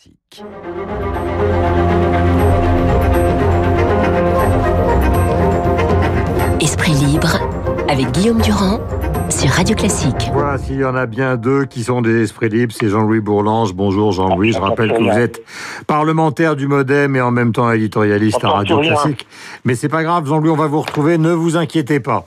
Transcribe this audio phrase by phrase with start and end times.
[0.00, 0.42] Classique.
[6.60, 7.38] Esprit libre
[7.88, 8.80] avec Guillaume Durand
[9.28, 10.30] sur Radio Classique.
[10.32, 13.74] Voilà, s'il y en a bien deux qui sont des esprits libres, c'est Jean-Louis Bourlange.
[13.74, 15.42] Bonjour Jean-Louis, je rappelle que vous êtes
[15.86, 19.26] parlementaire du Modem et en même temps éditorialiste à Radio Classique.
[19.64, 22.24] Mais c'est pas grave, Jean-Louis, on va vous retrouver, ne vous inquiétez pas.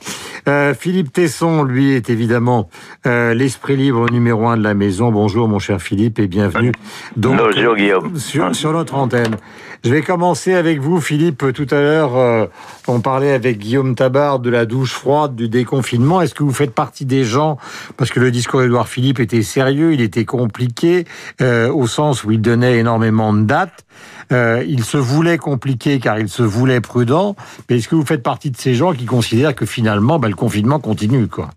[0.48, 2.68] Euh, Philippe Tesson, lui, est évidemment
[3.06, 5.10] euh, l'esprit libre numéro un de la maison.
[5.10, 6.72] Bonjour mon cher Philippe et bienvenue
[7.16, 8.16] donc, Bonjour, Guillaume.
[8.18, 9.36] Sur, sur notre antenne.
[9.84, 11.52] Je vais commencer avec vous, Philippe.
[11.52, 12.46] Tout à l'heure, euh,
[12.88, 16.22] on parlait avec Guillaume Tabar de la douche froide, du déconfinement.
[16.22, 17.58] Est-ce que vous faites partie des gens,
[17.98, 21.04] parce que le discours d'Edouard Philippe était sérieux, il était compliqué,
[21.42, 23.84] euh, au sens où il donnait énormément de dates.
[24.32, 27.36] Euh, il se voulait compliqué car il se voulait prudent.
[27.68, 30.34] Mais est-ce que vous faites partie de ces gens qui considèrent que finalement, bah, le
[30.34, 31.50] confinement continue, quoi?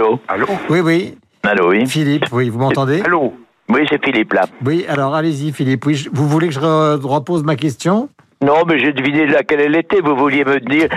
[0.00, 0.20] Allô?
[0.28, 0.46] Allô?
[0.68, 1.18] Oui, oui.
[1.42, 1.86] Allô, oui.
[1.86, 3.02] Philippe, oui, vous m'entendez?
[3.02, 3.34] Allô?
[3.68, 4.46] Oui, c'est Philippe là.
[4.64, 5.86] Oui, alors allez-y Philippe.
[5.86, 8.08] Oui, vous voulez que je repose ma question?
[8.42, 10.00] Non, mais j'ai deviné laquelle elle était.
[10.00, 10.88] Vous vouliez me dire.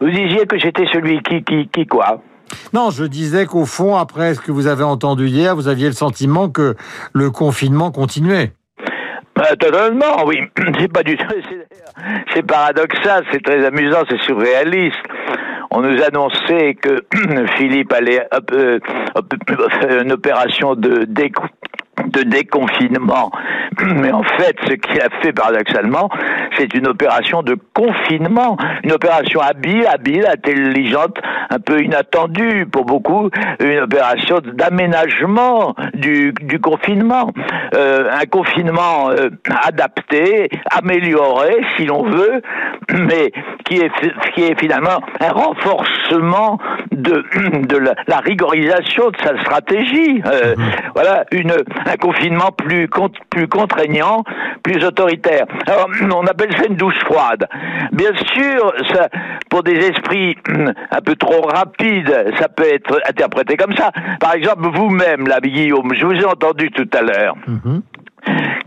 [0.00, 2.22] Vous disiez que j'étais celui qui, qui, qui quoi?
[2.72, 5.94] Non, je disais qu'au fond, après ce que vous avez entendu hier, vous aviez le
[5.94, 6.76] sentiment que
[7.12, 8.52] le confinement continuait.
[9.40, 10.36] Bah, totalement, oui.
[10.78, 11.24] C'est pas du tout.
[12.34, 14.96] C'est paradoxal, c'est très amusant, c'est surréaliste
[15.70, 17.04] on nous annonçait que
[17.56, 18.78] Philippe allait euh,
[19.80, 21.04] faire une opération de
[22.06, 23.30] de déconfinement.
[23.96, 26.08] Mais en fait, ce qu'il a fait paradoxalement,
[26.60, 31.16] c'est une opération de confinement, une opération habile, habile, intelligente,
[31.48, 33.30] un peu inattendue pour beaucoup,
[33.60, 37.30] une opération d'aménagement du, du, confinement,
[37.74, 39.30] euh, un confinement euh,
[39.64, 42.42] adapté, amélioré, si l'on veut,
[42.92, 43.32] mais
[43.64, 43.90] qui est,
[44.34, 46.58] qui est finalement un renforcement
[46.92, 47.24] de,
[47.66, 50.22] de la, rigorisation de sa stratégie.
[50.26, 50.64] Euh, mhm.
[50.94, 51.52] Voilà, une,
[51.86, 52.88] un confinement plus,
[53.30, 54.24] plus contraignant,
[54.62, 55.46] plus autoritaire.
[55.66, 57.46] Alors, on appelle ça une douche froide.
[57.92, 58.72] Bien sûr,
[59.50, 60.36] pour des esprits
[60.90, 63.90] un peu trop rapides, ça peut être interprété comme ça.
[64.20, 67.36] Par exemple, vous-même, là, Guillaume, je vous ai entendu tout à l'heure.
[67.46, 67.82] Mhm.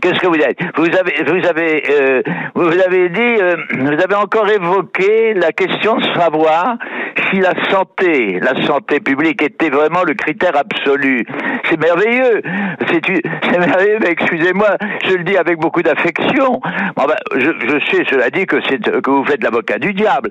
[0.00, 2.22] Qu'est-ce que vous dites Vous avez, vous avez, euh,
[2.54, 6.76] vous avez dit, euh, vous avez encore évoqué la question de savoir
[7.30, 11.24] si la santé, la santé publique était vraiment le critère absolu.
[11.68, 12.42] C'est merveilleux,
[12.90, 14.76] c'est merveilleux, mais excusez-moi,
[15.06, 16.60] je le dis avec beaucoup d'affection.
[16.96, 18.56] Bon ben, je, je, sais, cela dit, que,
[19.00, 20.30] que vous faites l'avocat du diable.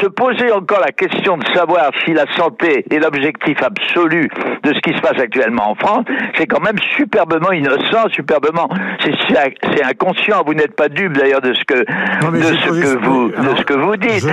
[0.00, 4.28] Se poser encore la question de savoir si la santé est l'objectif absolu
[4.62, 6.04] de ce qui se passe actuellement en France,
[6.36, 8.53] c'est quand même superbement innocent, superbement,
[9.00, 10.42] c'est inconscient.
[10.46, 13.74] Vous n'êtes pas dupe d'ailleurs de ce que, de ce que vous, de ce que
[13.74, 14.26] vous dites.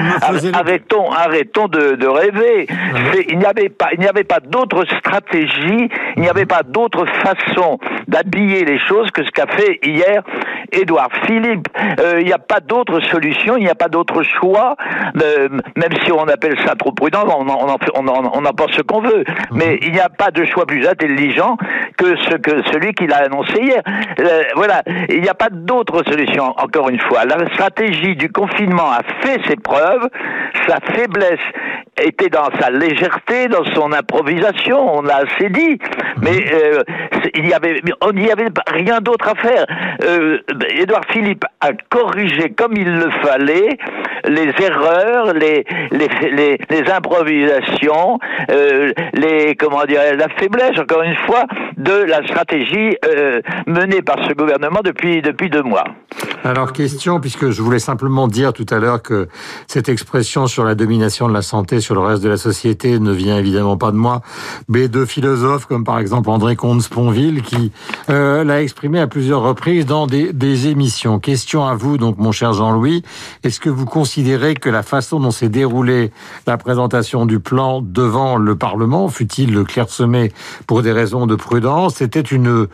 [0.54, 2.68] Arrêtons, arrêtons de de, rêver.
[3.30, 7.06] Il n'y avait pas, il n'y avait pas d'autre stratégie, il n'y avait pas d'autre
[7.06, 10.24] façon d'habiller les choses que ce qu'a fait hier
[10.72, 11.68] Édouard Philippe.
[12.00, 14.76] Euh, il n'y a pas d'autre solution, il n'y a pas d'autre choix,
[15.22, 18.72] euh, même si on appelle ça trop prudent, on en, on en, on en pense
[18.72, 19.24] ce qu'on veut.
[19.28, 19.46] Mhm.
[19.52, 21.58] Mais il n'y a pas de choix plus intelligent
[21.98, 23.82] que ce que celui qu'il a annoncé hier.
[24.20, 26.54] Euh, voilà, il n'y a pas d'autre solution.
[26.58, 30.08] Encore une fois, la stratégie du confinement a fait ses preuves,
[30.68, 31.40] sa faiblesse
[32.02, 35.78] était dans sa légèreté, dans son improvisation, on l'a assez dit,
[36.22, 36.84] mais euh,
[37.36, 39.66] il y avait, on n'y avait rien d'autre à faire.
[40.04, 43.78] Euh, Édouard Philippe a corrigé comme il le fallait
[44.26, 45.64] les erreurs, les,
[46.92, 48.20] improvisations,
[48.52, 51.46] euh, les comment dire, la faiblesse encore une fois
[51.78, 55.86] de la stratégie euh, menée par ce gouvernement depuis depuis deux mois.
[56.44, 59.28] Alors question, puisque je voulais simplement dire tout à l'heure que
[59.68, 63.12] cette expression sur la domination de la santé sur le reste de la société ne
[63.12, 64.22] vient évidemment pas de moi,
[64.68, 67.72] mais de philosophes comme par exemple André Comte-Sponville qui
[68.10, 71.20] euh, l'a exprimé à plusieurs reprises dans des, des émissions.
[71.20, 73.04] Question à vous donc mon cher Jean-Louis,
[73.44, 76.12] est-ce que vous considérez que la façon dont s'est déroulée
[76.48, 80.32] la présentation du plan devant le Parlement, fut-il clairsemé
[80.66, 82.68] pour des raisons de prudence, c'était une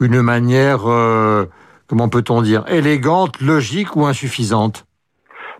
[0.00, 1.46] une manière euh,
[1.88, 4.86] comment peut-on dire élégante, logique ou insuffisante?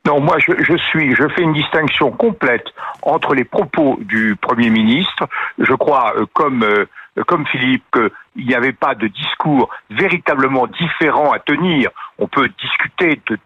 [0.07, 2.67] Non, moi je, suis, je fais une distinction complète
[3.03, 5.27] entre les propos du Premier ministre.
[5.59, 6.87] Je crois, euh, comme euh,
[7.27, 11.91] comme Philippe, qu'il n'y avait pas de discours véritablement différent à tenir.
[12.19, 13.37] On peut discuter euh,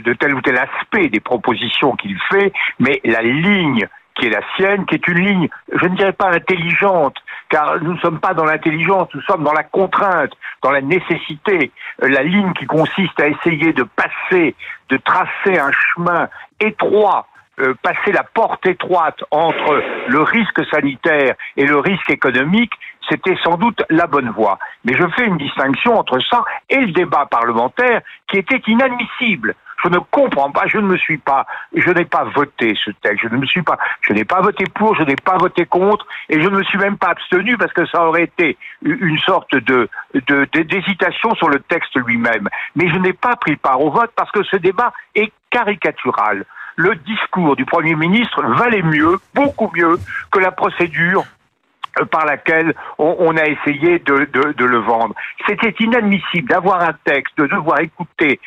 [0.00, 4.42] de tel ou tel aspect des propositions qu'il fait, mais la ligne qui est la
[4.56, 7.16] sienne, qui est une ligne, je ne dirais pas intelligente,
[7.52, 10.32] car nous ne sommes pas dans l'intelligence, nous sommes dans la contrainte,
[10.62, 11.70] dans la nécessité,
[12.02, 14.56] euh, la ligne qui consiste à essayer de passer,
[14.88, 16.28] de tracer un chemin
[16.58, 17.26] étroit
[17.60, 22.72] euh, passer la porte étroite entre le risque sanitaire et le risque économique,
[23.10, 24.58] c'était sans doute la bonne voie.
[24.86, 29.54] Mais je fais une distinction entre ça et le débat parlementaire qui était inadmissible.
[29.82, 33.22] Je ne comprends pas, je ne me suis pas, je n'ai pas voté ce texte,
[33.22, 36.06] je ne me suis pas, je n'ai pas voté pour, je n'ai pas voté contre,
[36.28, 39.54] et je ne me suis même pas abstenu parce que ça aurait été une sorte
[39.54, 42.48] de, d'hésitation sur le texte lui-même.
[42.76, 46.44] Mais je n'ai pas pris part au vote parce que ce débat est caricatural.
[46.76, 49.98] Le discours du Premier ministre valait mieux, beaucoup mieux,
[50.30, 51.24] que la procédure
[52.10, 55.14] par laquelle on, a essayé de, de, le vendre.
[55.46, 58.40] C'était inadmissible d'avoir un texte, de devoir écouter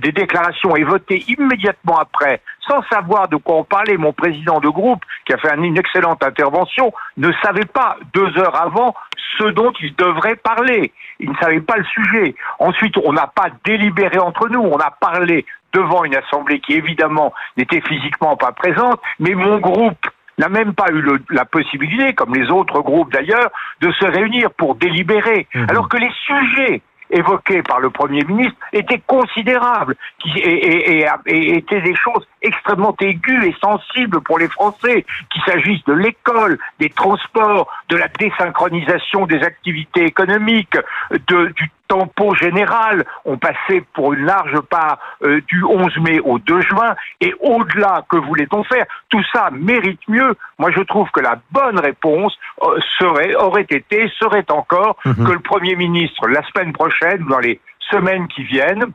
[0.00, 3.96] des déclarations et voter immédiatement après, sans savoir de quoi on parlait.
[3.96, 8.60] Mon président de groupe, qui a fait une excellente intervention, ne savait pas deux heures
[8.60, 8.94] avant
[9.38, 10.92] ce dont il devrait parler.
[11.20, 12.34] Il ne savait pas le sujet.
[12.58, 17.32] Ensuite, on n'a pas délibéré entre nous, on a parlé devant une assemblée qui évidemment
[17.56, 20.06] n'était physiquement pas présente, mais mon groupe
[20.38, 23.50] n'a même pas eu la possibilité, comme les autres groupes d'ailleurs,
[23.80, 25.46] de se réunir pour délibérer.
[25.54, 25.66] Mhm.
[25.68, 29.96] Alors que les sujets évoqués par le Premier ministre étaient considérables
[30.36, 36.58] et, étaient des choses extrêmement aiguës et sensibles pour les Français, qu'il s'agisse de l'école,
[36.78, 40.76] des transports, de la désynchronisation des activités économiques,
[41.10, 46.38] de, du tempo général ont passé pour une large part euh, du 11 mai au
[46.38, 46.94] 2 juin.
[47.20, 48.86] Et au-delà, que voulait-on faire?
[49.08, 50.36] Tout ça mérite mieux.
[50.58, 55.26] Moi, je trouve que la bonne réponse euh, serait, aurait été, serait encore mhm.
[55.26, 58.92] que le Premier ministre, la semaine prochaine, dans les semaines qui viennent,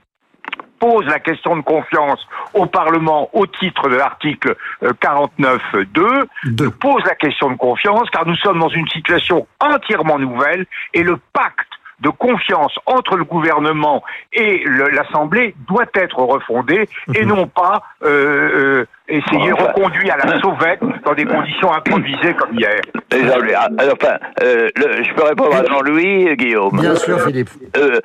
[0.79, 2.19] pose la question de confiance
[2.53, 8.35] au Parlement au titre de l'article 49.2, euh, pose la question de confiance car nous
[8.35, 14.63] sommes dans une situation entièrement nouvelle et le pacte de confiance entre le gouvernement et
[14.65, 17.29] l'Assemblée doit être refondé et mhm.
[17.29, 22.79] non pas euh, euh, essayer reconduit à la sauvette dans des conditions improvisées comme hier.
[23.11, 26.79] Alors, enfin, euh, je peux répondre à Jean-Louis, Guillaume.
[26.79, 27.49] Bien sûr, Philippe.
[27.77, 27.99] Euh,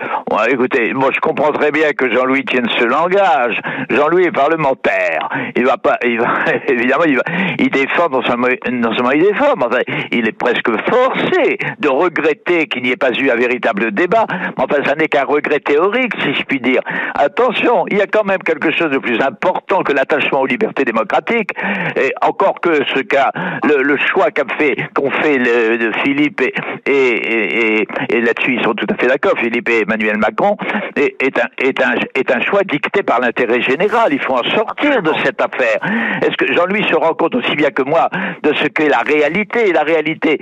[0.51, 3.61] écoutez, moi je comprends très bien que Jean-Louis tienne ce langage.
[3.91, 5.29] Jean-Louis est parlementaire.
[5.57, 6.29] Il va pas, il va,
[6.69, 7.23] évidemment, il, va,
[7.59, 11.89] il défend non seulement, non seulement il défend, mais enfin, il est presque forcé de
[11.89, 14.27] regretter qu'il n'y ait pas eu un véritable débat.
[14.31, 16.81] Mais enfin, ça n'est qu'un regret théorique, si je puis dire.
[17.15, 20.85] Attention, il y a quand même quelque chose de plus important que l'attachement aux libertés
[20.99, 21.51] démocratique.
[21.97, 23.31] Et encore que ce cas,
[23.65, 26.43] le, choix qu'a fait, qu'ont fait le, Philippe
[26.87, 30.57] et, là-dessus ils sont tout à fait d'accord, Philippe et Emmanuel Macron,
[30.97, 34.13] est, un, est, un, est un choix dicté par l'intérêt général.
[34.13, 35.79] Il faut en sortir de cette affaire.
[36.23, 38.09] Est-ce que Jean-Louis se rend compte aussi bien que moi
[38.43, 39.73] de ce qu'est la réalité?
[39.73, 40.39] La réalité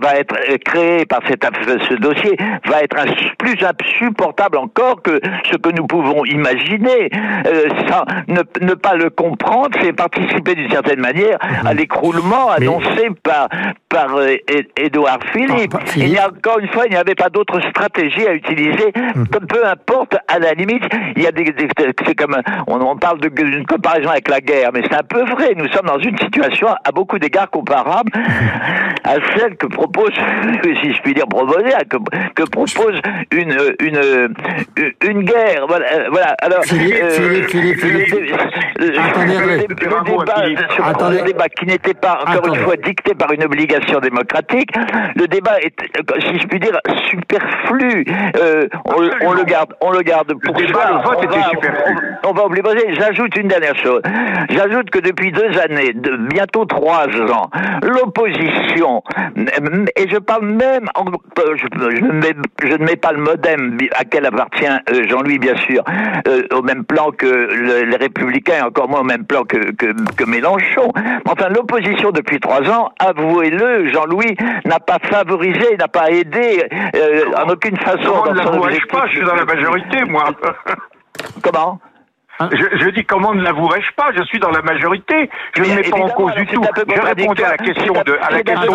[0.00, 1.44] va, être créée par cette,
[1.88, 2.36] ce dossier,
[2.66, 2.96] va être
[3.38, 5.20] plus insupportable encore que
[5.50, 7.10] ce que nous pouvons imaginer.
[7.46, 11.78] Euh, sans ne, ne pas le comprendre, c'est participé d'une certaine manière à mhm.
[11.78, 13.48] l'écroulement annoncé par,
[13.88, 14.34] par euh,
[14.76, 15.74] Édouard Philippe.
[15.74, 18.92] Ah, il y a encore une fois, il n'y avait pas d'autre stratégie à utiliser.
[19.14, 19.26] Mhm.
[19.48, 20.82] Peu importe, à la limite,
[21.16, 21.54] il y a des,
[22.04, 22.36] c'est comme
[22.66, 25.54] on, parle d'une comparaison avec la guerre, mais c'est un peu vrai.
[25.56, 28.10] Nous sommes dans une situation à beaucoup d'égards comparable
[29.04, 30.10] à celle que propose,
[30.82, 31.96] si je puis dire, proposer, que,
[32.34, 33.00] que propose
[33.30, 34.34] une une
[35.02, 35.66] une, guerre.
[35.68, 35.86] Voilà.
[36.10, 36.34] voilà.
[36.40, 38.16] Alors, Philippe, Philippe, Philippe,
[39.68, 39.75] le
[41.24, 44.70] débat, qui n'était pas, encore une fois, dicté par une obligation démocratique,
[45.14, 45.74] le débat est,
[46.20, 46.78] si je puis dire,
[47.10, 48.04] superflu.
[48.36, 51.02] Euh, on, le garde, on le garde pour le soi.
[51.04, 51.96] vote était superflu.
[52.24, 52.62] On, va oublier.
[52.94, 54.02] J'ajoute une dernière chose.
[54.50, 57.50] J'ajoute que depuis deux années, de, bientôt trois ans,
[57.82, 59.02] l'opposition,
[59.96, 60.86] et je parle même,
[61.36, 65.38] je, je, ne mets, je, ne mets, pas le modem à quel appartient euh, Jean-Louis,
[65.38, 65.82] bien sûr,
[66.28, 70.14] euh, au même plan que les Républicains, et encore moins au même plan que, que,
[70.14, 70.92] que Mélenchon.
[71.26, 77.48] Enfin, l'opposition depuis trois ans, avouez-le, Jean-Louis n'a pas favorisé, n'a pas aidé euh, en
[77.48, 78.22] aucune façon.
[78.24, 80.24] Comment ne l'avouerais-je pas Je suis dans la majorité, moi.
[81.42, 81.80] Comment?
[82.38, 84.10] Je, je, dis comment ne l'avouerais-je pas?
[84.14, 85.30] Je suis dans la majorité.
[85.56, 86.62] Je ne mets pas en cause du tout.
[86.62, 88.74] Je répondais à la question de à la question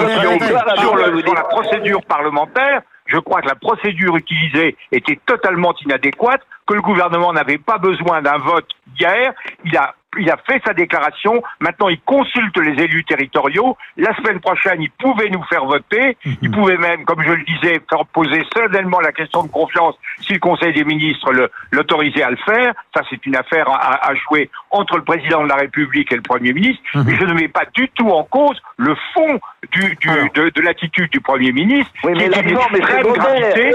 [0.78, 2.82] sur, le, sur la procédure parlementaire.
[3.06, 8.22] Je crois que la procédure utilisée était totalement inadéquate, que le gouvernement n'avait pas besoin
[8.22, 8.70] d'un vote
[9.00, 9.34] hier.
[9.66, 11.42] Il a il a fait sa déclaration.
[11.60, 13.78] Maintenant, il consulte les élus territoriaux.
[13.98, 16.18] La semaine prochaine, il pouvait nous faire voter.
[16.42, 16.52] Il mhm.
[16.52, 20.40] pouvait même, comme je le disais, faire poser solennellement la question de confiance si le
[20.40, 21.32] Conseil des ministres
[21.72, 22.74] l'autorisait à le faire.
[22.94, 26.54] Ça, c'est une affaire à, jouer entre le président de la République et le Premier
[26.54, 26.84] ministre.
[26.94, 27.04] Mhm.
[27.06, 29.40] Mais je ne mets pas du tout en cause le fond
[29.72, 33.74] du, du de, de l'attitude du Premier ministre, oui, mais qui est d'une extrême gravité,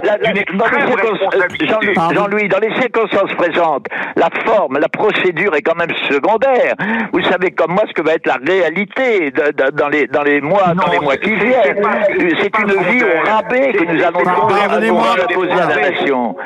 [0.59, 1.95] responsabilité.
[2.13, 6.75] Jean-Louis, dans les circonstances présentes, la forme, la procédure est quand même secondaire secondaire.
[7.13, 9.33] Vous savez comme moi ce que va être la réalité
[9.77, 11.83] dans les dans les mois dans les mois qui viennent.
[12.41, 14.25] C'est une vie au rabais que nous allons
[15.35, 16.37] poser à la nation.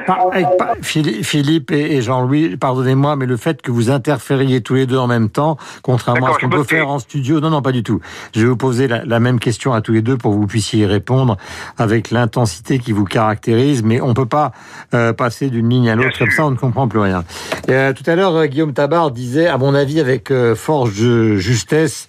[0.83, 5.29] Philippe et Jean-Louis, pardonnez-moi, mais le fait que vous interfériez tous les deux en même
[5.29, 8.01] temps, contrairement à ce qu'on peut faire en studio, non, non, pas du tout.
[8.35, 10.47] Je vais vous poser la, la, même question à tous les deux pour que vous
[10.47, 11.37] puissiez y répondre
[11.79, 14.53] avec l'intensité qui vous caractérise, mais on peut pas
[14.95, 17.25] euh, passer d'une ligne à l'autre comme ça, on ne comprend plus rien.
[17.69, 21.37] Euh, tout à l'heure, euh, Guillaume Tabar disait, à mon avis, avec euh, force de
[21.37, 22.09] justesse,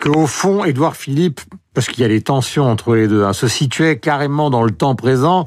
[0.00, 1.40] qu'au fond, Édouard Philippe
[1.74, 4.70] parce qu'il y a des tensions entre les deux, hein, se situait carrément dans le
[4.70, 5.46] temps présent,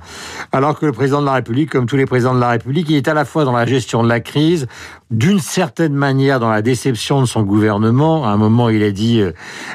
[0.51, 2.97] alors que le président de la République, comme tous les présidents de la République, il
[2.97, 4.67] est à la fois dans la gestion de la crise,
[5.09, 8.25] d'une certaine manière dans la déception de son gouvernement.
[8.25, 9.31] À un moment, il a dit euh,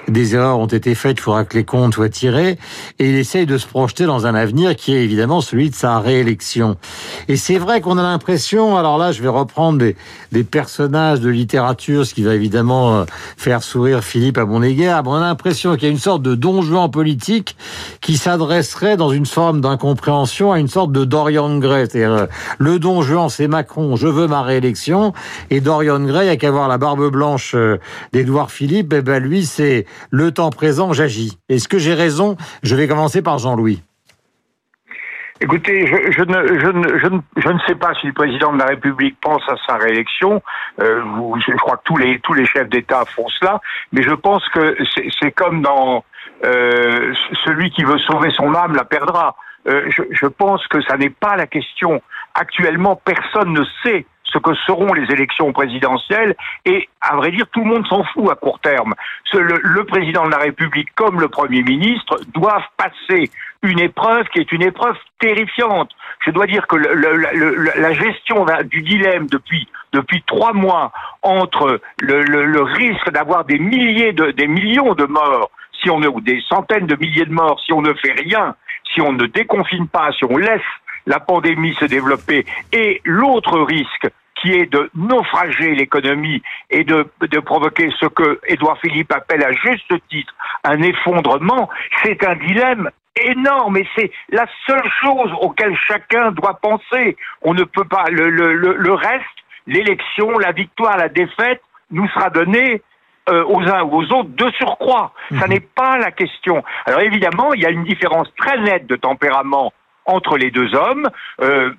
[0.08, 2.58] des erreurs ont été faites, il faudra que les comptes soient tirés,
[2.98, 6.00] et il essaye de se projeter dans un avenir qui est évidemment celui de sa
[6.00, 6.76] réélection.
[7.28, 9.96] Et c'est vrai qu'on a l'impression, alors là, je vais reprendre des,
[10.32, 13.04] des, personnages de littérature, ce qui va évidemment euh,
[13.38, 15.02] faire sourire Philippe à mon égard.
[15.06, 17.56] On a l'impression qu'il y a une sorte de don juan politique
[18.02, 21.88] qui s'adresserait dans une forme d'incompréhension à une sorte de Dorian Gray.
[21.94, 22.26] Euh,
[22.58, 25.14] le don juan, c'est Macron, je veux ma réélection,
[25.50, 27.78] et Dorian Gray, a qu'à voir la barbe blanche euh,
[28.12, 31.38] d'Edouard Philippe, eh ben lui, c'est le temps présent, j'agis.
[31.48, 32.36] Est-ce que j'ai raison?
[32.62, 33.82] Je vais commencer par Jean-Louis.
[35.40, 40.40] Écoutez, je, ne, sais pas si le président de la République pense à sa réélection.
[40.80, 41.02] Euh,
[41.44, 41.96] je crois que tous
[42.34, 43.60] les, chefs d'État font cela,
[43.92, 44.76] mais je pense que
[45.20, 46.04] c'est comme dans
[46.44, 47.12] euh,
[47.44, 49.34] celui qui veut sauver son âme la perdra.
[49.66, 52.02] Je, je, pense que ça n'est pas la question.
[52.34, 56.34] Actuellement, personne ne sait ce que seront les élections présidentielles
[56.64, 58.94] et, à vrai dire, tout le monde s'en fout à court terme.
[59.32, 63.30] Le, président de la République comme le Premier ministre doivent passer
[63.62, 65.90] une épreuve qui est une épreuve terrifiante.
[66.24, 73.10] Je dois dire que la gestion du dilemme depuis depuis trois mois entre le, risque
[73.10, 75.50] d'avoir des milliers de des millions de morts
[75.82, 78.54] si on ou des centaines de milliers de morts si on ne fait rien,
[78.94, 80.60] si on ne déconfine pas, si on laisse
[81.06, 84.08] la pandémie se développer, et l'autre risque
[84.42, 89.52] qui est de naufrager l'économie et de, de provoquer ce que Édouard Philippe appelle à
[89.52, 90.34] juste titre
[90.64, 91.70] un effondrement,
[92.02, 97.16] c'est un dilemme énorme et c'est la seule chose auquel chacun doit penser.
[97.42, 99.24] On ne peut pas le, le, le reste,
[99.66, 102.82] l'élection, la victoire, la défaite nous sera donnée
[103.28, 105.12] euh, aux uns ou aux autres de surcroît.
[105.38, 105.52] Ça mhm.
[105.52, 106.64] n'est pas la question.
[106.86, 109.72] Alors évidemment, il y a une différence très nette de tempérament
[110.06, 111.08] entre les deux hommes.
[111.40, 111.70] Euh,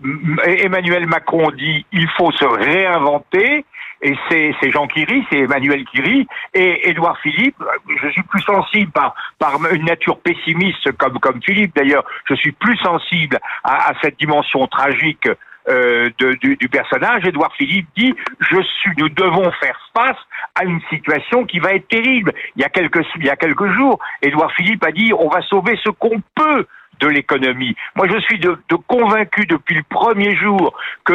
[0.46, 3.66] Emmanuel Macron dit il faut se réinventer.
[4.06, 7.56] Et c'est Jean qui rit, c'est Emmanuel qui rit, et Édouard Philippe,
[8.02, 12.52] je suis plus sensible par, par une nature pessimiste comme, comme Philippe d'ailleurs, je suis
[12.52, 15.30] plus sensible à, à cette dimension tragique
[15.70, 20.18] euh, de, du, du, personnage, Édouard Philippe dit je suis, nous devons faire face
[20.56, 22.34] à une situation qui va être terrible.
[22.58, 25.42] Il y a quelques, il y a quelques jours, Édouard Philippe a dit on va
[25.44, 26.66] sauver ce qu'on peut
[27.04, 27.76] de l'économie.
[27.96, 28.58] Moi, je suis de,
[28.88, 31.14] convaincu depuis le premier jour que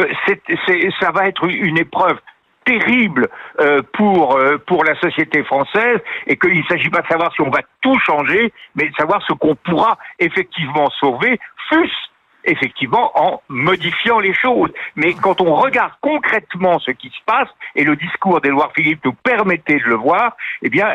[0.99, 2.17] ça va être une épreuve
[2.65, 3.27] terrible
[3.59, 7.41] euh, pour euh, pour la société française et qu'il ne s'agit pas de savoir si
[7.41, 12.09] on va tout changer, mais de savoir ce qu'on pourra effectivement sauver, fût-ce
[12.45, 14.71] effectivement en modifiant les choses.
[14.95, 19.13] Mais quand on regarde concrètement ce qui se passe, et le discours d'Édouard Philippe nous
[19.13, 20.87] permettait de le voir, eh bien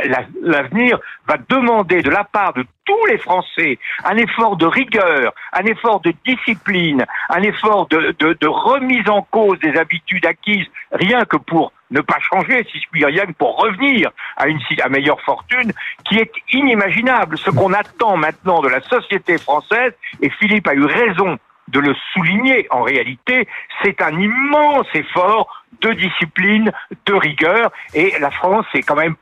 [0.42, 5.64] l'avenir va demander de la part de tous les Français un effort de rigueur, un
[5.64, 11.72] effort de discipline, un effort de, remise en cause des habitudes acquises, rien que pour
[11.90, 14.58] ne pas changer, si je puis dire, pour revenir à une
[14.90, 15.72] meilleure fortune,
[16.04, 17.38] qui est inimaginable.
[17.38, 21.38] Ce qu'on attend maintenant de la société française, et Philippe a eu raison
[21.68, 23.48] de le souligner, en réalité,
[23.82, 26.70] c'est un immense effort de discipline,
[27.06, 29.16] de rigueur, et la France est quand même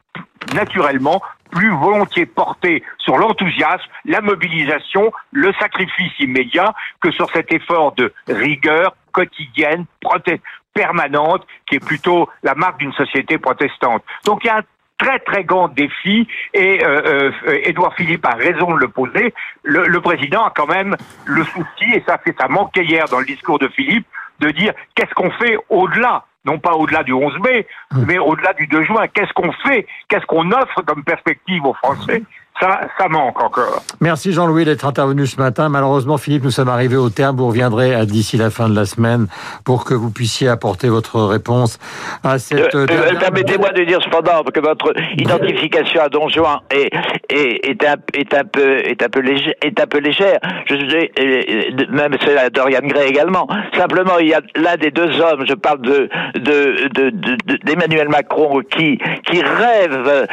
[0.55, 7.93] naturellement plus volontiers portée sur l'enthousiasme, la mobilisation, le sacrifice immédiat que sur cet effort
[7.93, 9.85] de rigueur quotidienne,
[10.75, 14.03] permanente, qui est plutôt la marque d'une société protestante.
[14.25, 14.63] Donc il y a un
[14.99, 19.35] très très grand défi et euh, euh, Édouard Philippe a raison de le poser.
[19.63, 23.19] Le, le, président a quand même le souci, et ça fait ça manquait hier dans
[23.19, 24.07] le discours de Philippe,
[24.41, 28.05] de dire qu'est-ce qu'on fait au-delà non pas au-delà du 11 mai, hum.
[28.07, 29.07] mais au-delà du 2 juin.
[29.09, 29.87] Qu'est-ce qu'on fait?
[30.09, 32.23] Qu'est-ce qu'on offre comme perspective aux Français?
[32.61, 33.83] Ça, ça manque encore.
[34.01, 35.69] Merci Jean-Louis d'être intervenu ce matin.
[35.69, 37.37] Malheureusement, Philippe, nous sommes arrivés au terme.
[37.37, 39.27] Vous reviendrez d'ici la fin de la semaine
[39.65, 41.79] pour que vous puissiez apporter votre réponse
[42.23, 42.75] à cette.
[42.75, 46.91] Euh, dernière- euh, Permettez-moi de dire cependant que votre identification à Don Juan est,
[47.31, 50.39] est, est, un, est, un peu, est, un peu léger, est un peu légère.
[50.67, 53.49] Je, je- euh, même c'est la Dorian Gray également.
[53.77, 57.57] Simplement, il y a l'un des deux hommes, je parle de de- de- de- de-
[57.65, 60.27] d'Emmanuel Macron, qui, qui rêve euh,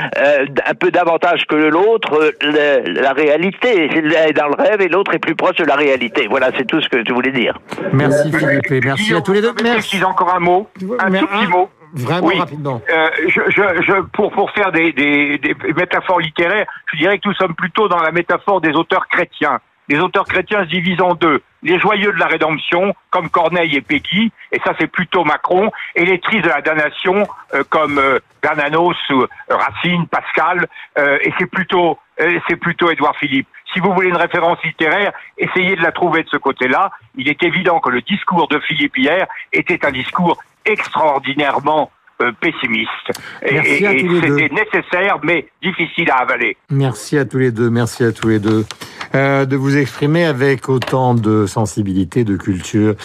[0.67, 2.08] un peu davantage que l'autre
[2.41, 3.87] la, la réalité.
[4.01, 6.27] L'un est dans le rêve et l'autre est plus proche de la réalité.
[6.29, 7.57] Voilà, c'est tout ce que je voulais dire.
[7.93, 9.53] Merci Philippe et merci à tous les deux.
[9.63, 10.03] Merci.
[10.03, 10.67] encore un mot,
[10.99, 11.69] un tout petit mot.
[11.93, 12.37] Vraiment Oui.
[12.39, 12.81] rapidement.
[12.87, 17.27] Euh, je, je, je, pour, pour faire des, des, des métaphores littéraires, je dirais que
[17.27, 19.59] nous sommes plutôt dans la métaphore des auteurs chrétiens.
[19.89, 21.41] Les auteurs chrétiens se divisent en deux.
[21.63, 26.05] Les joyeux de la rédemption, comme Corneille et Peggy, et ça c'est plutôt Macron, et
[26.05, 30.67] les tristes de la damnation, euh, comme euh, Bernanos, ou, euh, Racine, Pascal,
[30.97, 33.47] euh, et c'est plutôt euh, c'est plutôt Édouard Philippe.
[33.73, 36.91] Si vous voulez une référence littéraire, essayez de la trouver de ce côté-là.
[37.15, 41.91] Il est évident que le discours de Philippe hier était un discours extraordinairement
[42.21, 42.89] euh, pessimiste.
[43.43, 46.57] Et, Merci et- c'était nécessaire, mais difficile à avaler.
[46.69, 48.65] Merci à tous les deux, merci à tous les deux
[49.15, 52.95] euh, de vous exprimer avec autant de sensibilité, de culture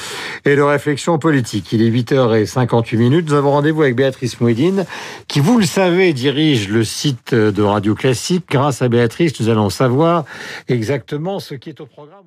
[0.45, 1.73] et de réflexion politique.
[1.73, 3.29] Il est 8h58 minutes.
[3.29, 4.85] Nous avons rendez-vous avec Béatrice Mouedine,
[5.29, 8.45] qui, vous le savez, dirige le site de Radio Classique.
[8.51, 10.25] Grâce à Béatrice, nous allons savoir
[10.69, 12.25] exactement ce qui est au programme.